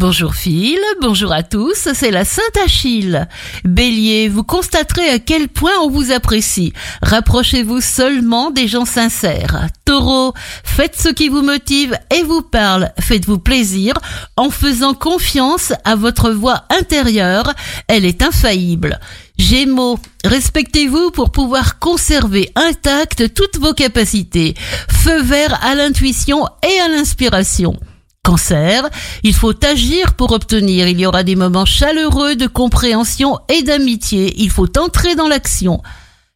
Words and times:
Bonjour 0.00 0.34
Phil, 0.34 0.80
bonjour 1.02 1.32
à 1.32 1.42
tous, 1.42 1.90
c'est 1.92 2.10
la 2.10 2.24
Sainte 2.24 2.56
Achille. 2.64 3.28
Bélier, 3.62 4.28
vous 4.28 4.42
constaterez 4.42 5.10
à 5.10 5.18
quel 5.18 5.48
point 5.48 5.78
on 5.82 5.90
vous 5.90 6.10
apprécie. 6.10 6.72
Rapprochez-vous 7.02 7.82
seulement 7.82 8.50
des 8.50 8.68
gens 8.68 8.86
sincères. 8.86 9.68
Taureau, 9.84 10.32
faites 10.64 10.98
ce 10.98 11.10
qui 11.10 11.28
vous 11.28 11.42
motive 11.42 11.94
et 12.10 12.22
vous 12.22 12.40
parle. 12.40 12.90
Faites-vous 12.98 13.38
plaisir 13.38 13.92
en 14.38 14.48
faisant 14.48 14.94
confiance 14.94 15.74
à 15.84 15.94
votre 15.94 16.30
voix 16.30 16.64
intérieure. 16.70 17.52
Elle 17.86 18.06
est 18.06 18.22
infaillible. 18.22 18.98
Gémeaux, 19.38 19.98
respectez-vous 20.24 21.10
pour 21.10 21.30
pouvoir 21.32 21.78
conserver 21.78 22.50
intactes 22.56 23.34
toutes 23.34 23.58
vos 23.58 23.74
capacités. 23.74 24.54
Feu 24.90 25.22
vert 25.22 25.62
à 25.62 25.74
l'intuition 25.74 26.46
et 26.66 26.80
à 26.80 26.88
l'inspiration. 26.88 27.78
Cancer, 28.24 28.88
il 29.24 29.34
faut 29.34 29.64
agir 29.64 30.14
pour 30.14 30.30
obtenir. 30.30 30.86
Il 30.86 31.00
y 31.00 31.06
aura 31.06 31.24
des 31.24 31.34
moments 31.34 31.64
chaleureux 31.64 32.36
de 32.36 32.46
compréhension 32.46 33.40
et 33.48 33.64
d'amitié. 33.64 34.32
Il 34.36 34.48
faut 34.48 34.78
entrer 34.78 35.16
dans 35.16 35.26
l'action. 35.26 35.82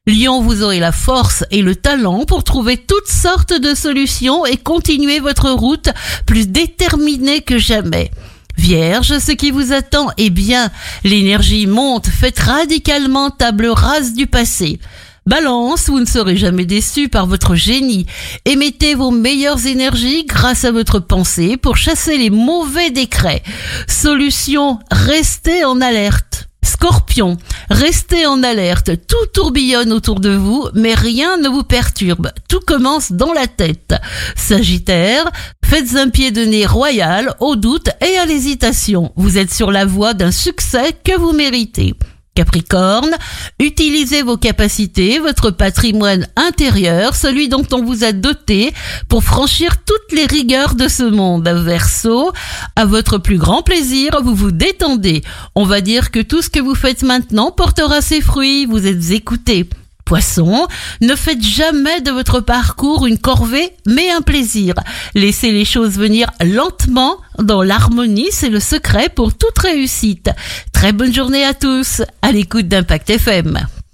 Lion, 0.08 0.42
vous 0.42 0.64
aurez 0.64 0.80
la 0.80 0.90
force 0.90 1.44
et 1.52 1.62
le 1.62 1.76
talent 1.76 2.24
pour 2.24 2.42
trouver 2.42 2.76
toutes 2.76 3.06
sortes 3.06 3.52
de 3.52 3.72
solutions 3.72 4.44
et 4.44 4.56
continuer 4.56 5.20
votre 5.20 5.50
route 5.50 5.88
plus 6.26 6.48
déterminée 6.48 7.42
que 7.42 7.56
jamais. 7.56 8.10
Vierge, 8.56 9.18
ce 9.18 9.32
qui 9.32 9.52
vous 9.52 9.72
attend 9.72 10.08
est 10.16 10.30
bien. 10.30 10.70
L'énergie 11.04 11.68
monte, 11.68 12.08
faites 12.08 12.40
radicalement 12.40 13.30
table 13.30 13.66
rase 13.66 14.12
du 14.12 14.26
passé. 14.26 14.80
Balance, 15.26 15.88
vous 15.88 15.98
ne 15.98 16.06
serez 16.06 16.36
jamais 16.36 16.66
déçu 16.66 17.08
par 17.08 17.26
votre 17.26 17.56
génie. 17.56 18.06
Émettez 18.44 18.94
vos 18.94 19.10
meilleures 19.10 19.66
énergies 19.66 20.24
grâce 20.24 20.64
à 20.64 20.70
votre 20.70 21.00
pensée 21.00 21.56
pour 21.56 21.76
chasser 21.76 22.16
les 22.16 22.30
mauvais 22.30 22.90
décrets. 22.90 23.42
Solution, 23.88 24.78
restez 24.92 25.64
en 25.64 25.80
alerte. 25.80 26.46
Scorpion, 26.64 27.38
restez 27.70 28.26
en 28.26 28.42
alerte, 28.42 28.90
tout 29.08 29.26
tourbillonne 29.32 29.92
autour 29.92 30.20
de 30.20 30.30
vous, 30.30 30.68
mais 30.74 30.94
rien 30.94 31.38
ne 31.38 31.48
vous 31.48 31.62
perturbe, 31.62 32.30
tout 32.48 32.60
commence 32.60 33.12
dans 33.12 33.32
la 33.32 33.46
tête. 33.46 33.94
Sagittaire, 34.34 35.30
faites 35.64 35.94
un 35.94 36.08
pied 36.08 36.32
de 36.32 36.44
nez 36.44 36.66
royal 36.66 37.34
au 37.40 37.54
doute 37.56 37.88
et 38.00 38.18
à 38.18 38.26
l'hésitation, 38.26 39.12
vous 39.16 39.38
êtes 39.38 39.54
sur 39.54 39.70
la 39.70 39.86
voie 39.86 40.12
d'un 40.12 40.32
succès 40.32 40.92
que 41.04 41.16
vous 41.16 41.32
méritez. 41.32 41.94
Capricorne, 42.36 43.16
utilisez 43.58 44.22
vos 44.22 44.36
capacités, 44.36 45.18
votre 45.18 45.50
patrimoine 45.50 46.28
intérieur, 46.36 47.16
celui 47.16 47.48
dont 47.48 47.64
on 47.72 47.82
vous 47.82 48.04
a 48.04 48.12
doté, 48.12 48.74
pour 49.08 49.24
franchir 49.24 49.78
toutes 49.78 50.12
les 50.12 50.26
rigueurs 50.26 50.74
de 50.74 50.86
ce 50.86 51.02
monde. 51.02 51.48
Verseau, 51.48 52.32
à 52.76 52.84
votre 52.84 53.16
plus 53.16 53.38
grand 53.38 53.62
plaisir, 53.62 54.20
vous 54.22 54.34
vous 54.34 54.50
détendez. 54.50 55.22
On 55.54 55.64
va 55.64 55.80
dire 55.80 56.10
que 56.10 56.20
tout 56.20 56.42
ce 56.42 56.50
que 56.50 56.60
vous 56.60 56.74
faites 56.74 57.02
maintenant 57.02 57.50
portera 57.50 58.02
ses 58.02 58.20
fruits, 58.20 58.66
vous 58.66 58.86
êtes 58.86 59.12
écouté. 59.12 59.66
Poisson, 60.06 60.68
ne 61.00 61.16
faites 61.16 61.42
jamais 61.42 62.00
de 62.00 62.12
votre 62.12 62.40
parcours 62.40 63.06
une 63.06 63.18
corvée, 63.18 63.72
mais 63.86 64.08
un 64.10 64.22
plaisir. 64.22 64.74
Laissez 65.14 65.50
les 65.50 65.64
choses 65.64 65.98
venir 65.98 66.30
lentement, 66.44 67.16
dans 67.40 67.64
l'harmonie, 67.64 68.28
c'est 68.30 68.48
le 68.48 68.60
secret 68.60 69.08
pour 69.08 69.36
toute 69.36 69.58
réussite. 69.58 70.30
Très 70.72 70.92
bonne 70.92 71.12
journée 71.12 71.44
à 71.44 71.54
tous, 71.54 72.02
à 72.22 72.30
l'écoute 72.30 72.68
d'Impact 72.68 73.10
FM. 73.10 73.66